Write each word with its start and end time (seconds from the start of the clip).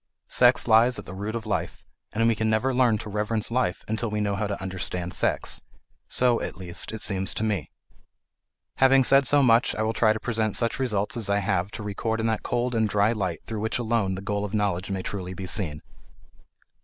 Sex 0.27 0.67
lies 0.67 0.97
at 0.97 1.05
the 1.05 1.13
root 1.13 1.35
of 1.35 1.45
life, 1.45 1.85
and 2.11 2.27
we 2.27 2.33
can 2.33 2.49
never 2.49 2.73
learn 2.73 2.97
to 2.97 3.07
reverence 3.11 3.51
life 3.51 3.83
until 3.87 4.09
we 4.09 4.19
know 4.19 4.35
how 4.35 4.47
to 4.47 4.59
understand 4.59 5.13
sex. 5.13 5.61
So, 6.07 6.41
at 6.41 6.57
least, 6.57 6.91
it 6.91 7.01
seems 7.01 7.35
to 7.35 7.43
me. 7.43 7.69
Having 8.77 9.03
said 9.03 9.27
so 9.27 9.43
much, 9.43 9.75
I 9.75 9.83
will 9.83 9.93
try 9.93 10.11
to 10.11 10.19
present 10.19 10.55
such 10.55 10.79
results 10.79 11.15
as 11.17 11.29
I 11.29 11.37
have 11.37 11.69
to 11.73 11.83
record 11.83 12.19
in 12.19 12.25
that 12.25 12.41
cold 12.41 12.73
and 12.73 12.89
dry 12.89 13.11
light 13.11 13.43
through 13.45 13.59
which 13.59 13.77
alone 13.77 14.15
the 14.15 14.21
goal 14.23 14.43
of 14.43 14.55
knowledge 14.55 14.89
may 14.89 15.03
truly 15.03 15.35
be 15.35 15.45
seen. 15.45 15.83